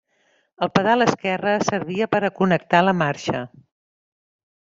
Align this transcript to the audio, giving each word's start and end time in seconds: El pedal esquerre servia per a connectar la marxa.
El 0.65 0.69
pedal 0.77 1.05
esquerre 1.05 1.51
servia 1.67 2.07
per 2.15 2.23
a 2.23 2.33
connectar 2.41 2.81
la 2.87 2.97
marxa. 3.03 3.45